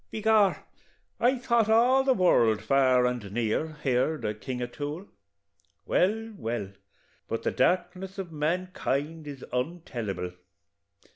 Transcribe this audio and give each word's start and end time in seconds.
"By 0.11 0.19
Gor, 0.21 0.57
I 1.19 1.37
thought 1.37 1.69
all 1.69 2.03
the 2.03 2.15
world, 2.15 2.63
far 2.63 3.05
and 3.05 3.31
near, 3.31 3.73
heerd 3.83 4.25
o' 4.25 4.33
King 4.33 4.63
O'Toole 4.63 5.05
well, 5.85 6.33
well, 6.39 6.71
but 7.27 7.43
the 7.43 7.51
darkness 7.51 8.17
of 8.17 8.31
mankind 8.31 9.27
is 9.27 9.45
ontellible! 9.53 10.31